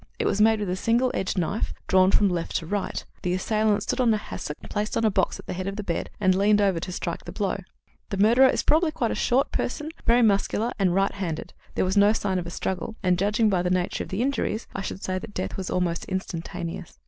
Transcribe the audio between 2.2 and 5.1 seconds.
left to right; the assailant stood on a hassock placed on